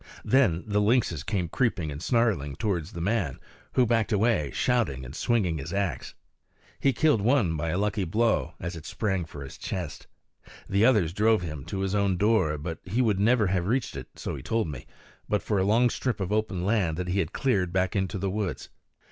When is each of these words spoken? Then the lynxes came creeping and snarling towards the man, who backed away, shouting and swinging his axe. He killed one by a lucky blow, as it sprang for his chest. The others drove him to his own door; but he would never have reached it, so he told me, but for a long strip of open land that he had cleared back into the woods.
Then 0.25 0.63
the 0.65 0.81
lynxes 0.81 1.21
came 1.21 1.47
creeping 1.47 1.91
and 1.91 2.01
snarling 2.01 2.55
towards 2.55 2.91
the 2.93 3.01
man, 3.01 3.39
who 3.73 3.85
backed 3.85 4.11
away, 4.11 4.49
shouting 4.49 5.05
and 5.05 5.15
swinging 5.15 5.59
his 5.59 5.71
axe. 5.71 6.15
He 6.79 6.91
killed 6.91 7.21
one 7.21 7.55
by 7.55 7.69
a 7.69 7.77
lucky 7.77 8.03
blow, 8.03 8.55
as 8.59 8.75
it 8.75 8.87
sprang 8.87 9.25
for 9.25 9.43
his 9.43 9.59
chest. 9.59 10.07
The 10.67 10.83
others 10.85 11.13
drove 11.13 11.43
him 11.43 11.65
to 11.65 11.81
his 11.81 11.93
own 11.93 12.17
door; 12.17 12.57
but 12.57 12.79
he 12.83 13.03
would 13.03 13.19
never 13.19 13.45
have 13.45 13.67
reached 13.67 13.95
it, 13.95 14.07
so 14.15 14.35
he 14.35 14.41
told 14.41 14.67
me, 14.67 14.87
but 15.29 15.43
for 15.43 15.59
a 15.59 15.63
long 15.63 15.87
strip 15.91 16.19
of 16.19 16.31
open 16.31 16.65
land 16.65 16.97
that 16.97 17.09
he 17.09 17.19
had 17.19 17.31
cleared 17.31 17.71
back 17.71 17.95
into 17.95 18.17
the 18.17 18.31
woods. 18.31 18.69